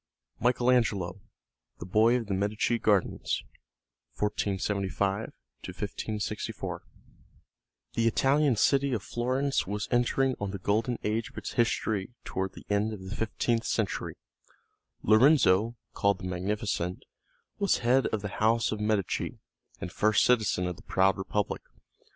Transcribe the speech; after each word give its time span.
II 0.39 0.45
Michael 0.45 0.71
Angelo 0.71 1.21
The 1.77 1.85
Boy 1.85 2.15
of 2.15 2.25
the 2.25 2.33
Medici 2.33 2.79
Gardens: 2.79 3.43
1475 4.17 5.09
1564 5.63 6.81
The 7.93 8.07
Italian 8.07 8.55
city 8.55 8.93
of 8.93 9.03
Florence 9.03 9.67
was 9.67 9.87
entering 9.91 10.33
on 10.39 10.49
the 10.49 10.57
Golden 10.57 10.97
Age 11.03 11.29
of 11.29 11.37
its 11.37 11.51
history 11.51 12.15
toward 12.23 12.53
the 12.53 12.65
end 12.67 12.93
of 12.93 13.03
the 13.11 13.15
fifteenth 13.15 13.65
century. 13.65 14.15
Lorenzo, 15.03 15.75
called 15.93 16.17
the 16.17 16.23
Magnificent, 16.27 17.03
was 17.59 17.77
head 17.85 18.07
of 18.07 18.23
the 18.23 18.29
house 18.41 18.71
of 18.71 18.79
Medici, 18.79 19.37
and 19.79 19.91
first 19.91 20.23
citizen 20.23 20.65
of 20.65 20.77
the 20.77 20.81
proud 20.81 21.15
Republic. 21.15 21.61